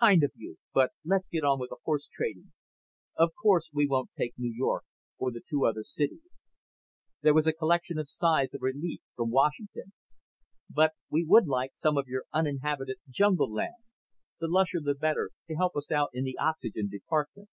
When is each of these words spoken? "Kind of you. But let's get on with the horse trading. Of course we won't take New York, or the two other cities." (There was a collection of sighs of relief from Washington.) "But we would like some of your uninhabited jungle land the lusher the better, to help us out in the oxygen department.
"Kind 0.00 0.24
of 0.24 0.32
you. 0.34 0.56
But 0.74 0.90
let's 1.04 1.28
get 1.28 1.44
on 1.44 1.60
with 1.60 1.70
the 1.70 1.76
horse 1.84 2.08
trading. 2.08 2.50
Of 3.16 3.30
course 3.40 3.70
we 3.72 3.86
won't 3.86 4.10
take 4.10 4.34
New 4.36 4.52
York, 4.52 4.82
or 5.18 5.30
the 5.30 5.40
two 5.40 5.64
other 5.66 5.84
cities." 5.84 6.40
(There 7.22 7.32
was 7.32 7.46
a 7.46 7.52
collection 7.52 7.96
of 7.96 8.08
sighs 8.08 8.52
of 8.54 8.60
relief 8.62 8.98
from 9.14 9.30
Washington.) 9.30 9.92
"But 10.68 10.94
we 11.08 11.24
would 11.24 11.46
like 11.46 11.76
some 11.76 11.96
of 11.96 12.08
your 12.08 12.24
uninhabited 12.32 12.96
jungle 13.08 13.52
land 13.52 13.84
the 14.40 14.48
lusher 14.48 14.80
the 14.80 14.96
better, 14.96 15.30
to 15.46 15.54
help 15.54 15.76
us 15.76 15.92
out 15.92 16.10
in 16.12 16.24
the 16.24 16.36
oxygen 16.38 16.88
department. 16.88 17.48